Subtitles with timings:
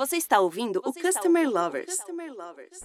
[0.00, 1.94] Você está ouvindo Você o Customer ouvindo Lovers.
[1.94, 2.80] Customer Lovers.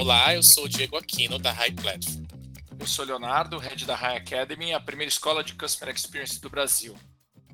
[0.00, 2.24] Olá, eu sou o Diego Aquino da High Platform.
[2.80, 6.98] Eu sou Leonardo, head da High Academy, a primeira escola de Customer Experience do Brasil.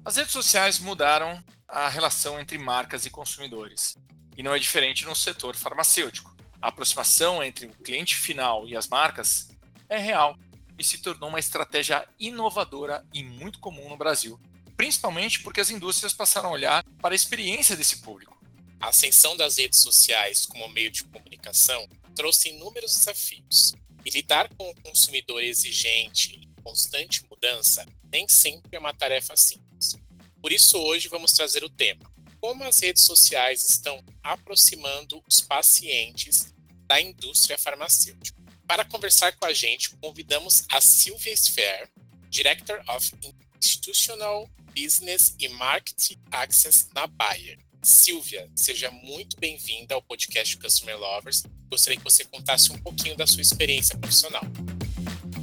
[0.02, 3.94] As redes sociais mudaram a relação entre marcas e consumidores.
[4.34, 6.34] E não é diferente no setor farmacêutico.
[6.62, 9.50] A aproximação entre o cliente final e as marcas
[9.90, 10.34] é real
[10.78, 14.40] e se tornou uma estratégia inovadora e muito comum no Brasil,
[14.76, 18.36] principalmente porque as indústrias passaram a olhar para a experiência desse público.
[18.80, 23.74] A ascensão das redes sociais como meio de comunicação trouxe inúmeros desafios,
[24.06, 29.96] e lidar com um consumidor exigente em constante mudança nem sempre é uma tarefa simples.
[30.40, 32.08] Por isso, hoje vamos trazer o tema:
[32.40, 36.54] como as redes sociais estão aproximando os pacientes
[36.86, 38.40] da indústria farmacêutica.
[38.64, 41.90] Para conversar com a gente, convidamos a Silvia Sfer,
[42.30, 43.10] Director of
[43.58, 47.58] Institutional Business e Marketing Access na Bayer.
[47.82, 51.44] Silvia, seja muito bem-vinda ao podcast Customer Lovers.
[51.70, 54.42] Gostaria que você contasse um pouquinho da sua experiência profissional.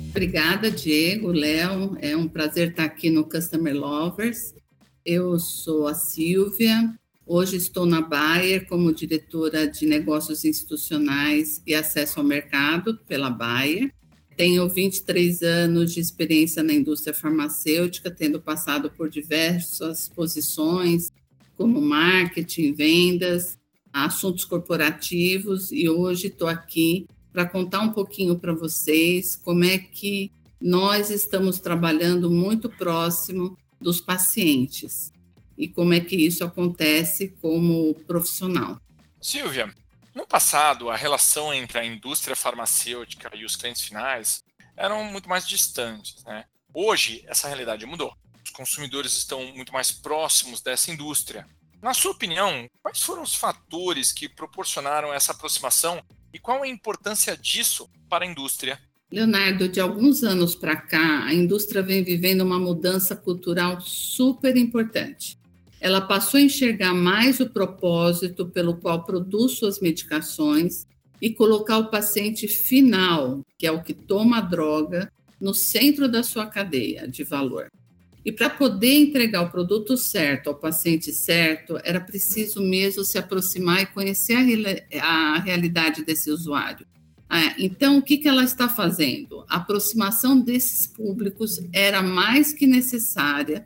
[0.09, 1.97] Obrigada, Diego, Léo.
[1.99, 4.53] É um prazer estar aqui no Customer Lovers.
[5.05, 6.93] Eu sou a Silvia.
[7.25, 13.93] Hoje estou na Bayer como diretora de negócios institucionais e acesso ao mercado pela Bayer.
[14.35, 21.11] Tenho 23 anos de experiência na indústria farmacêutica, tendo passado por diversas posições,
[21.55, 23.57] como marketing, vendas,
[23.91, 30.31] assuntos corporativos, e hoje estou aqui para contar um pouquinho para vocês como é que
[30.59, 35.11] nós estamos trabalhando muito próximo dos pacientes
[35.57, 38.79] e como é que isso acontece como profissional.
[39.21, 39.73] Silvia,
[40.15, 44.43] no passado, a relação entre a indústria farmacêutica e os clientes finais
[44.77, 46.23] eram muito mais distantes.
[46.23, 46.45] Né?
[46.73, 48.13] Hoje, essa realidade mudou.
[48.43, 51.47] Os consumidores estão muito mais próximos dessa indústria.
[51.81, 57.35] Na sua opinião, quais foram os fatores que proporcionaram essa aproximação e qual a importância
[57.35, 58.79] disso para a indústria?
[59.11, 65.37] Leonardo, de alguns anos para cá, a indústria vem vivendo uma mudança cultural super importante
[65.83, 70.87] ela passou a enxergar mais o propósito pelo qual produz suas medicações
[71.21, 75.11] e colocar o paciente final, que é o que toma a droga,
[75.41, 77.67] no centro da sua cadeia de valor.
[78.23, 83.81] E para poder entregar o produto certo ao paciente certo, era preciso mesmo se aproximar
[83.81, 84.37] e conhecer
[85.01, 86.87] a, a realidade desse usuário.
[87.29, 89.43] Ah, então, o que, que ela está fazendo?
[89.49, 93.65] A aproximação desses públicos era mais que necessária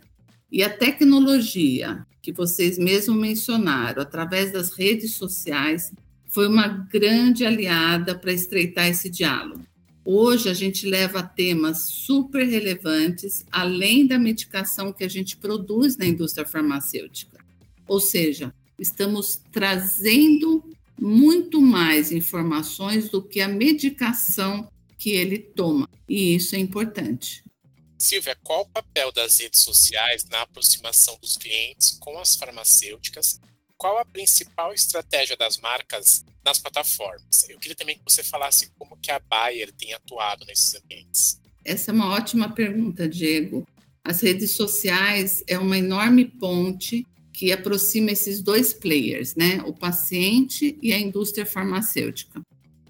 [0.52, 5.92] e a tecnologia, que vocês mesmo mencionaram, através das redes sociais,
[6.28, 9.62] foi uma grande aliada para estreitar esse diálogo.
[10.06, 16.06] Hoje a gente leva temas super relevantes, além da medicação que a gente produz na
[16.06, 17.38] indústria farmacêutica.
[17.86, 20.64] Ou seja, estamos trazendo
[21.00, 27.44] muito mais informações do que a medicação que ele toma, e isso é importante.
[27.98, 33.40] Silvia, qual o papel das redes sociais na aproximação dos clientes com as farmacêuticas?
[33.76, 37.50] Qual a principal estratégia das marcas nas plataformas?
[37.50, 41.40] Eu queria também que você falasse como que a Bayer tem atuado nesses ambientes.
[41.66, 43.68] Essa é uma ótima pergunta, Diego.
[44.04, 49.62] As redes sociais é uma enorme ponte que aproxima esses dois players, né?
[49.66, 52.42] O paciente e a indústria farmacêutica.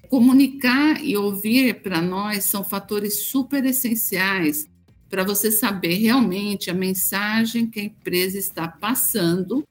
[0.10, 4.68] Comunicar e ouvir para nós são fatores super essenciais
[5.10, 9.66] para você saber realmente a mensagem que a empresa está passando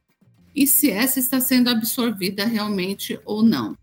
[0.54, 3.76] e se essa está sendo absorvida realmente ou não.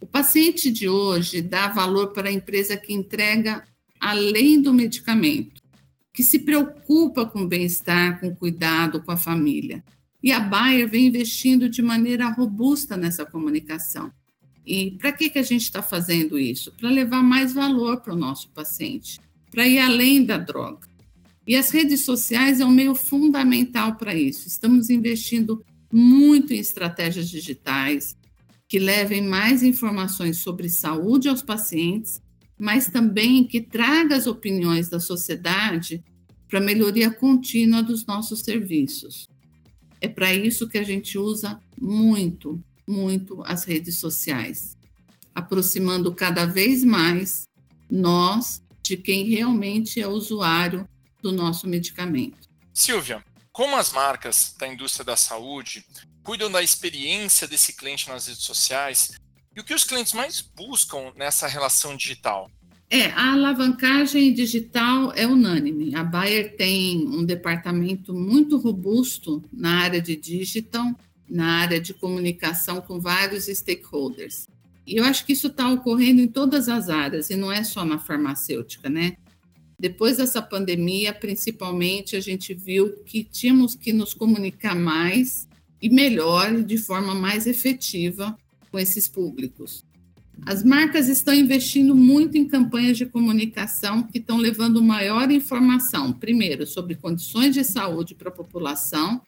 [0.00, 3.64] O paciente de hoje dá valor para a empresa que entrega
[4.00, 5.60] além do medicamento,
[6.12, 9.84] que se preocupa com o bem-estar, com o cuidado com a família.
[10.22, 14.10] E a Bayer vem investindo de maneira robusta nessa comunicação.
[14.64, 16.72] E para que, que a gente está fazendo isso?
[16.72, 20.86] Para levar mais valor para o nosso paciente para ir além da droga.
[21.46, 24.46] E as redes sociais é um meio fundamental para isso.
[24.46, 28.14] Estamos investindo muito em estratégias digitais
[28.68, 32.20] que levem mais informações sobre saúde aos pacientes,
[32.58, 36.04] mas também que traga as opiniões da sociedade
[36.48, 39.26] para melhoria contínua dos nossos serviços.
[40.00, 44.76] É para isso que a gente usa muito, muito as redes sociais,
[45.34, 47.48] aproximando cada vez mais
[47.90, 50.88] nós de quem realmente é usuário
[51.22, 52.48] do nosso medicamento.
[52.72, 55.84] Silvia, como as marcas da indústria da saúde
[56.22, 59.12] cuidam da experiência desse cliente nas redes sociais
[59.54, 62.50] e o que os clientes mais buscam nessa relação digital?
[62.90, 65.94] É, a alavancagem digital é unânime.
[65.94, 70.94] A Bayer tem um departamento muito robusto na área de digital,
[71.28, 74.46] na área de comunicação com vários stakeholders.
[74.96, 77.98] Eu acho que isso está ocorrendo em todas as áreas, e não é só na
[77.98, 79.16] farmacêutica, né?
[79.78, 85.46] Depois dessa pandemia, principalmente, a gente viu que tínhamos que nos comunicar mais
[85.80, 88.36] e melhor, de forma mais efetiva
[88.72, 89.84] com esses públicos.
[90.46, 96.66] As marcas estão investindo muito em campanhas de comunicação que estão levando maior informação, primeiro,
[96.66, 99.20] sobre condições de saúde para a população,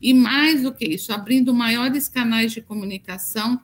[0.00, 3.60] e mais do que isso, abrindo maiores canais de comunicação,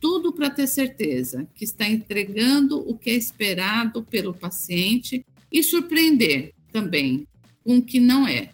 [0.00, 6.54] tudo para ter certeza que está entregando o que é esperado pelo paciente e surpreender
[6.72, 7.26] também
[7.62, 8.50] com o que não é.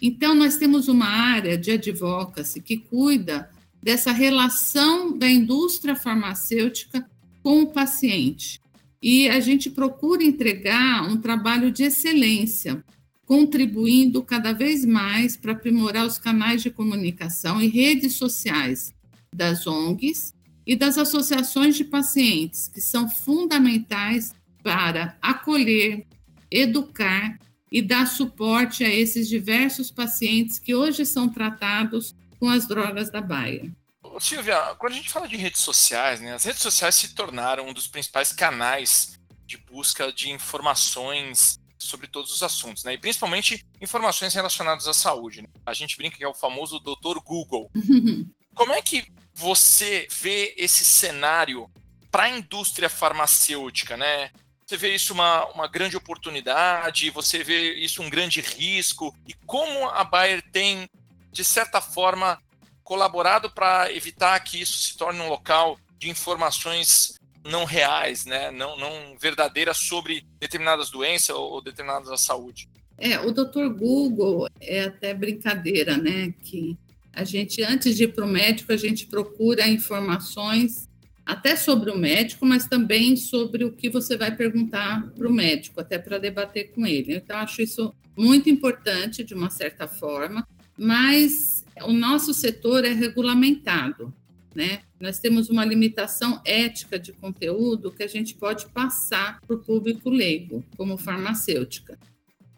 [0.00, 3.50] Então, nós temos uma área de advocacy que cuida
[3.82, 7.08] dessa relação da indústria farmacêutica
[7.42, 8.60] com o paciente.
[9.00, 12.84] E a gente procura entregar um trabalho de excelência,
[13.24, 18.94] contribuindo cada vez mais para aprimorar os canais de comunicação e redes sociais
[19.32, 20.35] das ONGs
[20.66, 26.04] e das associações de pacientes, que são fundamentais para acolher,
[26.50, 27.38] educar
[27.70, 33.20] e dar suporte a esses diversos pacientes que hoje são tratados com as drogas da
[33.20, 33.72] Baia.
[34.18, 37.72] Silvia, quando a gente fala de redes sociais, né, as redes sociais se tornaram um
[37.72, 42.94] dos principais canais de busca de informações sobre todos os assuntos, né?
[42.94, 45.42] E principalmente informações relacionadas à saúde.
[45.42, 45.48] Né?
[45.64, 47.70] A gente brinca que é o famoso doutor Google.
[48.54, 49.06] Como é que
[49.36, 51.70] você vê esse cenário
[52.10, 54.30] para a indústria farmacêutica, né?
[54.66, 59.88] Você vê isso uma, uma grande oportunidade, você vê isso um grande risco, e como
[59.90, 60.88] a Bayer tem,
[61.30, 62.40] de certa forma,
[62.82, 68.50] colaborado para evitar que isso se torne um local de informações não reais, né?
[68.50, 72.68] não, não verdadeiras sobre determinadas doenças ou determinadas da saúde.
[72.98, 76.32] É, o doutor Google é até brincadeira, né?
[76.42, 76.76] Que
[77.16, 80.86] a gente, antes de ir para o médico, a gente procura informações
[81.24, 85.80] até sobre o médico, mas também sobre o que você vai perguntar para o médico,
[85.80, 87.16] até para debater com ele.
[87.16, 90.46] Então, acho isso muito importante, de uma certa forma,
[90.78, 94.12] mas o nosso setor é regulamentado,
[94.54, 94.80] né?
[95.00, 100.10] Nós temos uma limitação ética de conteúdo que a gente pode passar para o público
[100.10, 101.98] leigo, como farmacêutica.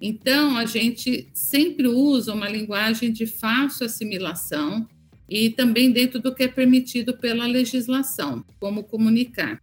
[0.01, 4.87] Então, a gente sempre usa uma linguagem de fácil assimilação
[5.29, 9.61] e também dentro do que é permitido pela legislação, como comunicar.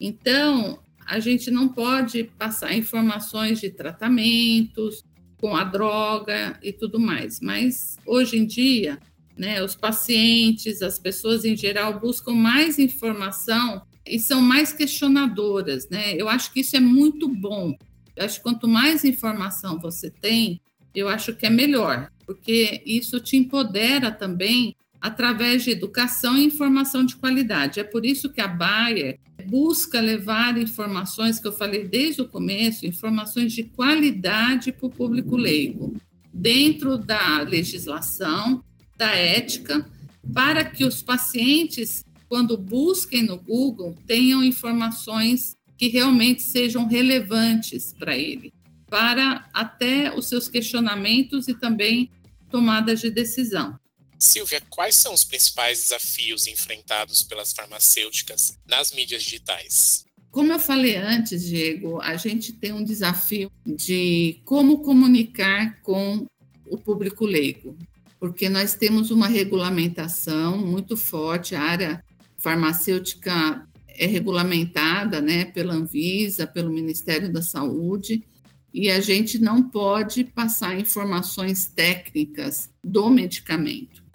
[0.00, 5.04] Então, a gente não pode passar informações de tratamentos,
[5.38, 7.40] com a droga e tudo mais.
[7.40, 8.98] Mas hoje em dia,
[9.36, 16.14] né, os pacientes, as pessoas em geral buscam mais informação e são mais questionadoras, né?
[16.14, 17.76] Eu acho que isso é muito bom.
[18.16, 20.60] Eu acho que quanto mais informação você tem,
[20.94, 27.04] eu acho que é melhor, porque isso te empodera também através de educação e informação
[27.04, 27.78] de qualidade.
[27.78, 32.86] É por isso que a Bayer busca levar informações que eu falei desde o começo,
[32.86, 35.94] informações de qualidade para o público leigo,
[36.32, 38.64] dentro da legislação,
[38.96, 39.88] da ética,
[40.32, 48.16] para que os pacientes, quando busquem no Google, tenham informações que realmente sejam relevantes para
[48.16, 48.52] ele,
[48.88, 52.10] para até os seus questionamentos e também
[52.50, 53.78] tomadas de decisão.
[54.18, 60.04] Silvia, quais são os principais desafios enfrentados pelas farmacêuticas nas mídias digitais?
[60.30, 66.26] Como eu falei antes, Diego, a gente tem um desafio de como comunicar com
[66.66, 67.76] o público leigo,
[68.18, 72.04] porque nós temos uma regulamentação muito forte, a área
[72.38, 73.66] farmacêutica
[73.98, 78.24] é regulamentada né, pela Anvisa, pelo Ministério da Saúde,
[78.72, 84.06] e a gente não pode passar informações técnicas do medicamento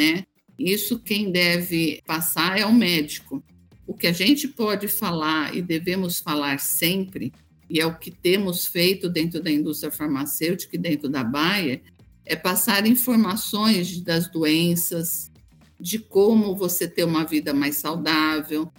[0.00, 0.24] né?
[0.58, 3.42] Isso quem deve passar é o médico.
[3.86, 7.32] O que a gente pode falar e devemos falar sempre,
[7.68, 11.82] e é o que temos feito dentro da indústria farmacêutica e dentro da Bayer,
[12.24, 15.30] é passar informações das doenças,
[15.78, 18.70] de como você ter uma vida mais saudável,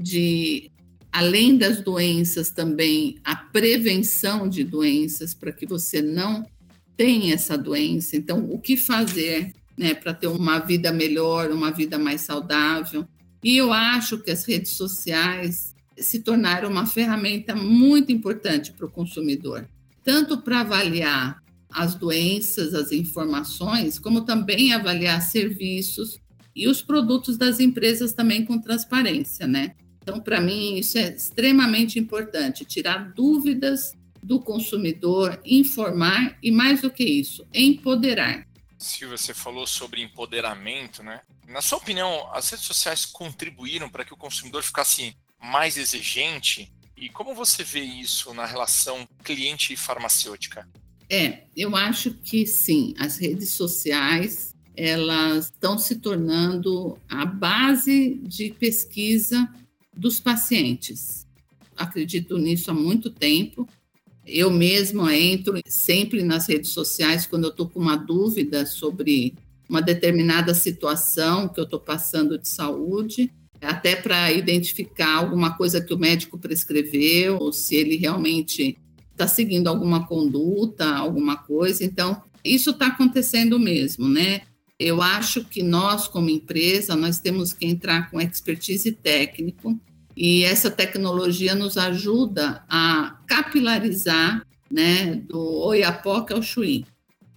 [0.00, 0.70] de
[1.12, 6.46] além das doenças também a prevenção de doenças para que você não
[6.96, 8.16] tenha essa doença.
[8.16, 13.08] Então, o que fazer né, para ter uma vida melhor, uma vida mais saudável.
[13.42, 18.90] E eu acho que as redes sociais se tornaram uma ferramenta muito importante para o
[18.90, 19.66] consumidor,
[20.04, 21.42] tanto para avaliar
[21.72, 26.20] as doenças, as informações, como também avaliar serviços
[26.54, 29.72] e os produtos das empresas também com transparência, né?
[30.02, 36.90] Então, para mim, isso é extremamente importante, tirar dúvidas do consumidor, informar e, mais do
[36.90, 38.46] que isso, empoderar.
[38.78, 41.20] Silvia, você falou sobre empoderamento, né?
[41.46, 46.72] Na sua opinião, as redes sociais contribuíram para que o consumidor ficasse mais exigente?
[46.96, 50.68] E como você vê isso na relação cliente e farmacêutica?
[51.08, 58.50] É, eu acho que sim, as redes sociais elas estão se tornando a base de
[58.52, 59.46] pesquisa
[60.00, 61.26] dos pacientes.
[61.76, 63.68] Acredito nisso há muito tempo.
[64.26, 69.34] Eu mesma entro sempre nas redes sociais quando eu estou com uma dúvida sobre
[69.68, 73.30] uma determinada situação que eu estou passando de saúde,
[73.60, 78.78] até para identificar alguma coisa que o médico prescreveu, ou se ele realmente
[79.12, 81.84] está seguindo alguma conduta, alguma coisa.
[81.84, 84.42] Então, isso está acontecendo mesmo, né?
[84.78, 89.78] Eu acho que nós, como empresa, nós temos que entrar com expertise técnico
[90.22, 96.84] e essa tecnologia nos ajuda a capilarizar, né, do Oiapoque ao Chuí.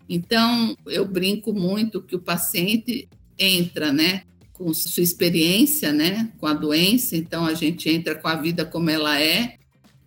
[0.09, 3.07] Então, eu brinco muito que o paciente
[3.39, 8.35] entra, né, com sua experiência, né, com a doença, então a gente entra com a
[8.35, 9.55] vida como ela é,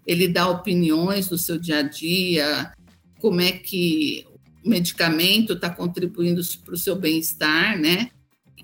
[0.07, 2.75] ele dá opiniões do seu dia a dia,
[3.23, 4.27] como é que
[4.63, 8.11] o medicamento está contribuindo para o seu bem-estar, né?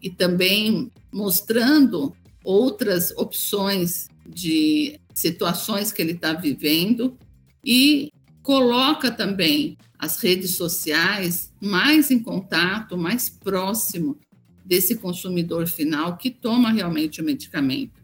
[0.02, 7.16] E também mostrando outras opções de situações que ele está vivendo
[7.64, 8.10] e
[8.42, 14.18] coloca também as redes sociais mais em contato, mais próximo
[14.64, 18.02] desse consumidor final que toma realmente o medicamento.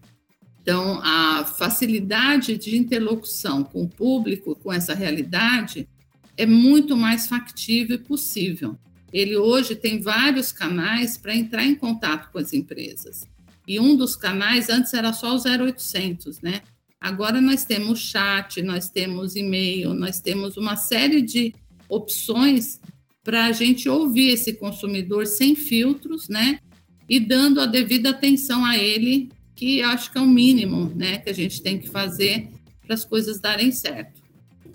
[0.61, 5.89] Então, a facilidade de interlocução com o público, com essa realidade,
[6.37, 8.79] é muito mais factível e possível.
[9.13, 13.27] Ele hoje tem vários canais para entrar em contato com as empresas.
[13.69, 16.63] E um dos canais antes era só o 0800, né?
[16.99, 21.55] Agora nós temos chat, nós temos e-mail, nós temos uma série de
[21.87, 22.81] opções
[23.23, 26.61] para a gente ouvir esse consumidor sem filtros, né?
[27.07, 31.29] E dando a devida atenção a ele, que acho que é o mínimo, né, que
[31.29, 32.49] a gente tem que fazer
[32.81, 34.23] para as coisas darem certo.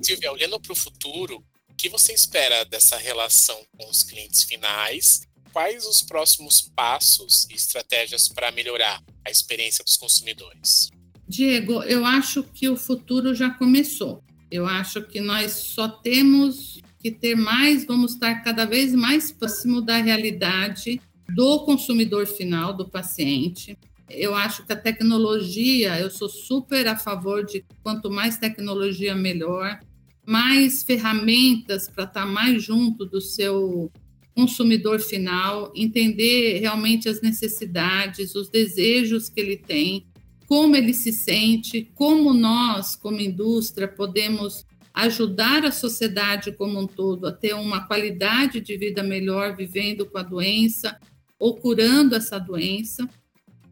[0.02, 5.22] Silvia, olhando para o futuro, o que você espera dessa relação com os clientes finais?
[5.54, 10.90] Quais os próximos passos e estratégias para melhorar a experiência dos consumidores?
[11.28, 14.24] Diego, eu acho que o futuro já começou.
[14.50, 19.80] Eu acho que nós só temos que ter mais, vamos estar cada vez mais próximo
[19.80, 23.78] da realidade do consumidor final, do paciente.
[24.10, 29.80] Eu acho que a tecnologia, eu sou super a favor de quanto mais tecnologia, melhor
[30.26, 33.92] mais ferramentas para estar tá mais junto do seu
[34.36, 40.06] consumidor final, entender realmente as necessidades, os desejos que ele tem,
[40.48, 47.26] como ele se sente, como nós, como indústria, podemos ajudar a sociedade como um todo
[47.26, 51.00] a ter uma qualidade de vida melhor vivendo com a doença
[51.40, 53.08] ou curando essa doença.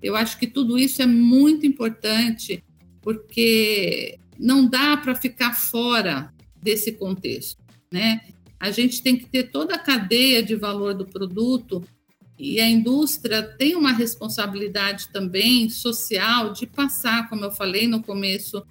[0.02, 2.64] Eu acho que tudo isso é muito importante
[3.02, 8.22] porque não dá para ficar fora desse contexto, né?
[8.62, 11.84] A gente tem que ter toda a cadeia de valor do produto
[12.38, 18.64] e a indústria tem uma responsabilidade também social de passar, como eu falei no começo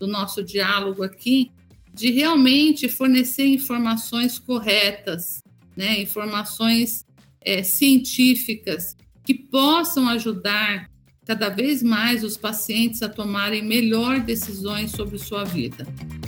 [0.00, 1.50] do nosso diálogo aqui,
[1.92, 5.42] de realmente fornecer informações corretas,
[5.76, 6.00] né?
[6.00, 7.04] informações
[7.42, 10.88] é, científicas que possam ajudar
[11.26, 15.86] cada vez mais os pacientes a tomarem melhor decisões sobre sua vida.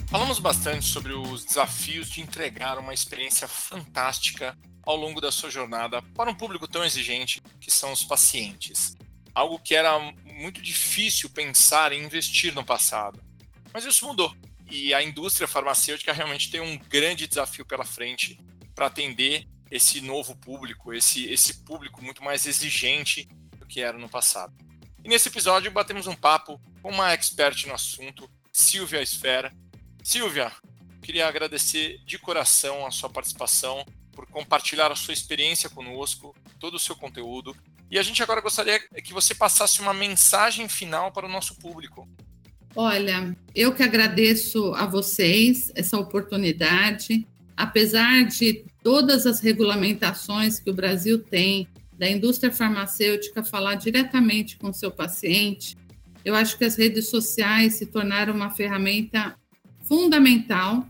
[0.08, 6.00] Falamos bastante sobre os desafios de entregar uma experiência fantástica ao longo da sua jornada
[6.00, 8.96] para um público tão exigente que são os pacientes.
[9.34, 13.20] Algo que era muito difícil pensar em investir no passado.
[13.74, 14.34] Mas isso mudou.
[14.70, 18.38] E a indústria farmacêutica realmente tem um grande desafio pela frente
[18.74, 24.08] para atender esse novo público, esse, esse público muito mais exigente do que era no
[24.08, 24.54] passado.
[25.04, 29.52] E nesse episódio batemos um papo com uma expert no assunto, Silvia Esfera.
[30.06, 30.52] Silvia,
[31.02, 36.78] queria agradecer de coração a sua participação, por compartilhar a sua experiência conosco, todo o
[36.78, 37.56] seu conteúdo.
[37.90, 42.08] E a gente agora gostaria que você passasse uma mensagem final para o nosso público.
[42.76, 47.26] Olha, eu que agradeço a vocês essa oportunidade.
[47.56, 51.66] Apesar de todas as regulamentações que o Brasil tem
[51.98, 55.76] da indústria farmacêutica falar diretamente com seu paciente,
[56.24, 59.36] eu acho que as redes sociais se tornaram uma ferramenta
[59.88, 60.86] fundamental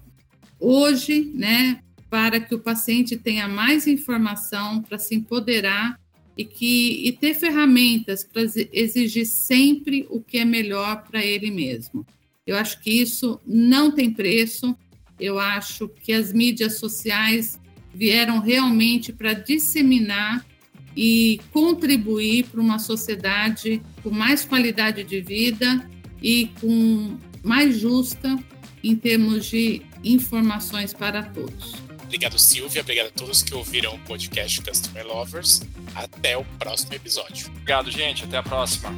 [0.59, 5.99] hoje, né, para que o paciente tenha mais informação para se empoderar
[6.37, 12.07] e que e ter ferramentas para exigir sempre o que é melhor para ele mesmo.
[12.47, 14.77] Eu acho que isso não tem preço.
[15.19, 17.59] Eu acho que as mídias sociais
[17.95, 20.47] vieram realmente para disseminar
[20.95, 25.89] e contribuir para uma sociedade com mais qualidade de vida
[26.23, 28.39] e com mais justa
[28.87, 31.75] em termos de informações para todos.
[32.05, 32.83] Obrigado, Silvia.
[32.83, 35.63] Obrigado a todos que ouviram o podcast Customer Lovers.
[35.95, 37.49] Até o próximo episódio.
[37.49, 38.25] Obrigado, gente.
[38.25, 38.95] Até a próxima.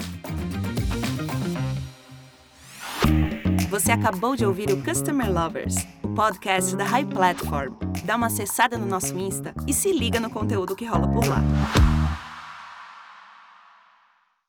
[3.71, 7.75] Você acabou de ouvir o Customer Lovers, o podcast da High Platform.
[8.05, 11.43] Dá uma acessada no nosso Insta e se liga no conteúdo que rola por lá.